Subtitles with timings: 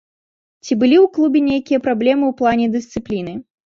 [0.65, 3.43] Ці былі ў клубе нейкія праблемы ў плане дысцыпліны?